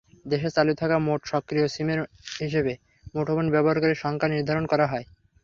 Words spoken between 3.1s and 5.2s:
মুঠোফোন ব্যবহারকারীর সংখ্যা নির্ধারণ করা হয়।